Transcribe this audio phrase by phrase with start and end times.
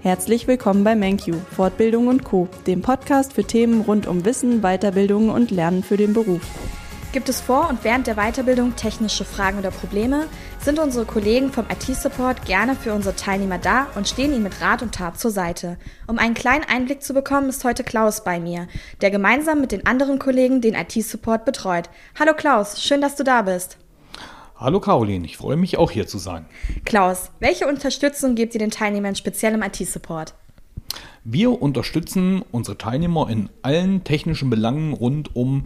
[0.00, 5.28] Herzlich willkommen bei MenQ, Fortbildung und Co., dem Podcast für Themen rund um Wissen, Weiterbildung
[5.28, 6.40] und Lernen für den Beruf.
[7.10, 10.28] Gibt es vor und während der Weiterbildung technische Fragen oder Probleme,
[10.60, 14.82] sind unsere Kollegen vom IT-Support gerne für unsere Teilnehmer da und stehen ihnen mit Rat
[14.82, 15.78] und Tat zur Seite.
[16.06, 18.68] Um einen kleinen Einblick zu bekommen, ist heute Klaus bei mir,
[19.00, 21.90] der gemeinsam mit den anderen Kollegen den IT-Support betreut.
[22.16, 23.78] Hallo Klaus, schön, dass du da bist.
[24.60, 26.44] Hallo Caroline, ich freue mich auch hier zu sein.
[26.84, 30.34] Klaus, welche Unterstützung gebt ihr den Teilnehmern speziell im IT-Support?
[31.22, 35.62] Wir unterstützen unsere Teilnehmer in allen technischen Belangen rund um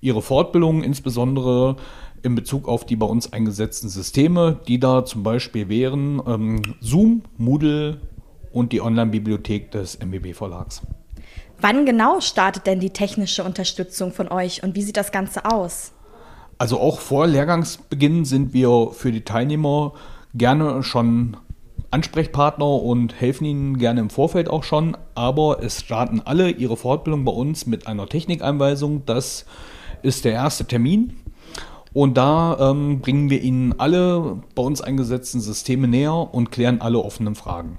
[0.00, 1.76] ihre Fortbildung, insbesondere
[2.24, 7.22] in Bezug auf die bei uns eingesetzten Systeme, die da zum Beispiel wären ähm, Zoom,
[7.38, 8.00] Moodle
[8.50, 10.82] und die Online-Bibliothek des MBB Verlags.
[11.60, 15.92] Wann genau startet denn die technische Unterstützung von euch und wie sieht das Ganze aus?
[16.62, 19.94] Also auch vor Lehrgangsbeginn sind wir für die Teilnehmer
[20.32, 21.36] gerne schon
[21.90, 24.96] Ansprechpartner und helfen ihnen gerne im Vorfeld auch schon.
[25.16, 29.04] Aber es starten alle ihre Fortbildung bei uns mit einer Technikeinweisung.
[29.06, 29.44] Das
[30.02, 31.16] ist der erste Termin.
[31.94, 37.00] Und da ähm, bringen wir Ihnen alle bei uns eingesetzten Systeme näher und klären alle
[37.00, 37.78] offenen Fragen.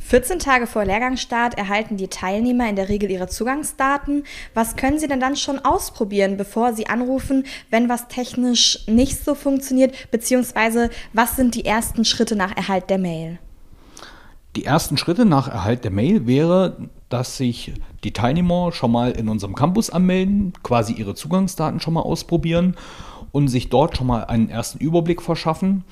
[0.00, 4.24] 14 Tage vor Lehrgangsstart erhalten die Teilnehmer in der Regel ihre Zugangsdaten.
[4.54, 9.34] Was können sie denn dann schon ausprobieren, bevor sie anrufen, wenn was technisch nicht so
[9.34, 10.10] funktioniert?
[10.10, 13.38] Beziehungsweise was sind die ersten Schritte nach Erhalt der Mail?
[14.56, 19.28] Die ersten Schritte nach Erhalt der Mail wäre, dass sich die Teilnehmer schon mal in
[19.28, 22.76] unserem Campus anmelden, quasi ihre Zugangsdaten schon mal ausprobieren
[23.32, 25.84] und sich dort schon mal einen ersten Überblick verschaffen.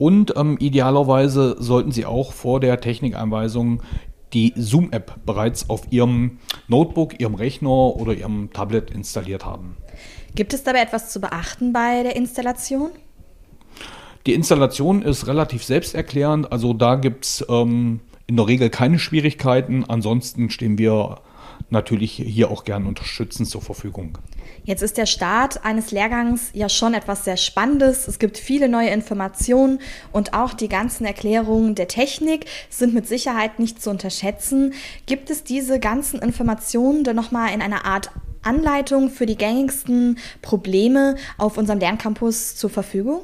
[0.00, 3.82] Und ähm, idealerweise sollten Sie auch vor der Technikeinweisung
[4.32, 9.76] die Zoom-App bereits auf Ihrem Notebook, Ihrem Rechner oder Ihrem Tablet installiert haben.
[10.34, 12.92] Gibt es dabei etwas zu beachten bei der Installation?
[14.24, 19.84] Die Installation ist relativ selbsterklärend, also da gibt es ähm, in der Regel keine Schwierigkeiten.
[19.88, 21.18] Ansonsten stehen wir
[21.68, 24.18] natürlich hier auch gern unterstützend zur Verfügung.
[24.62, 28.06] Jetzt ist der Start eines Lehrgangs ja schon etwas sehr Spannendes.
[28.06, 29.80] Es gibt viele neue Informationen
[30.12, 34.74] und auch die ganzen Erklärungen der Technik sind mit Sicherheit nicht zu unterschätzen.
[35.06, 38.12] Gibt es diese ganzen Informationen dann nochmal in einer Art
[38.42, 43.22] Anleitung für die gängigsten Probleme auf unserem Lerncampus zur Verfügung?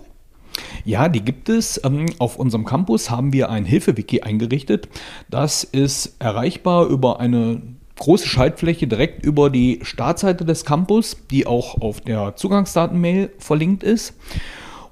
[0.87, 1.81] Ja, die gibt es.
[1.85, 4.89] Ähm, auf unserem Campus haben wir ein Hilfewiki eingerichtet.
[5.29, 7.61] Das ist erreichbar über eine
[7.97, 14.15] große Schaltfläche direkt über die Startseite des Campus, die auch auf der Zugangsdatenmail verlinkt ist.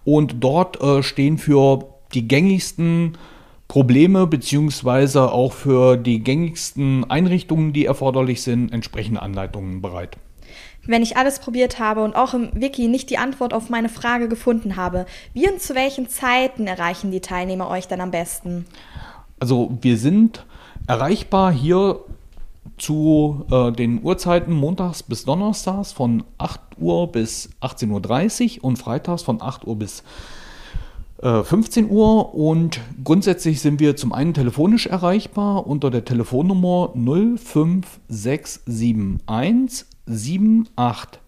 [0.05, 3.17] Und dort äh, stehen für die gängigsten
[3.69, 10.17] Probleme beziehungsweise auch für die gängigsten Einrichtungen, die erforderlich sind, entsprechende Anleitungen bereit.
[10.87, 14.29] Wenn ich alles probiert habe und auch im Wiki nicht die Antwort auf meine Frage
[14.29, 18.67] gefunden habe, wie und zu welchen Zeiten erreichen die Teilnehmer euch dann am besten?
[19.41, 20.45] Also wir sind
[20.87, 22.01] erreichbar hier
[22.77, 29.23] zu äh, den Uhrzeiten montags bis donnerstags von 8 Uhr bis 18.30 Uhr und freitags
[29.23, 30.03] von 8 Uhr bis
[31.23, 32.35] äh, 15 Uhr.
[32.35, 41.21] Und grundsätzlich sind wir zum einen telefonisch erreichbar unter der Telefonnummer 05671 784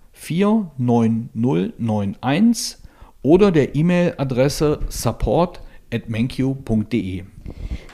[0.79, 2.79] 9091
[3.23, 5.61] oder der E-Mail-Adresse support
[5.93, 7.25] at menkyu.de.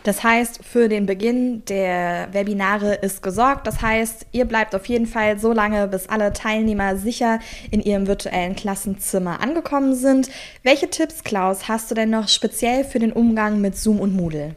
[0.03, 3.67] Das heißt, für den Beginn der Webinare ist gesorgt.
[3.67, 7.39] Das heißt, ihr bleibt auf jeden Fall so lange, bis alle Teilnehmer sicher
[7.71, 10.31] in ihrem virtuellen Klassenzimmer angekommen sind.
[10.63, 14.57] Welche Tipps, Klaus, hast du denn noch speziell für den Umgang mit Zoom und Moodle?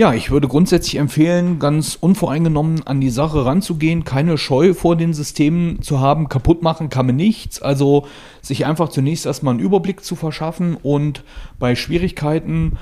[0.00, 5.12] Ja, ich würde grundsätzlich empfehlen, ganz unvoreingenommen an die Sache ranzugehen, keine Scheu vor den
[5.12, 6.30] Systemen zu haben.
[6.30, 7.60] Kaputt machen kann man nichts.
[7.60, 8.06] Also
[8.40, 11.22] sich einfach zunächst erstmal einen Überblick zu verschaffen und
[11.58, 12.78] bei Schwierigkeiten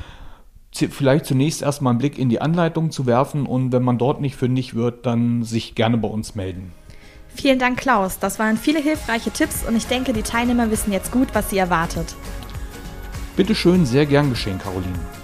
[0.71, 4.37] vielleicht zunächst erstmal einen Blick in die Anleitung zu werfen und wenn man dort nicht
[4.37, 6.71] fündig wird, dann sich gerne bei uns melden.
[7.35, 8.21] Vielen Dank, Klaus.
[8.21, 11.59] Das waren viele hilfreiche Tipps und ich denke, die Teilnehmer wissen jetzt gut, was sie
[11.59, 12.15] erwartet.
[13.35, 15.18] Bitte schön, sehr gern geschehen, Caroline.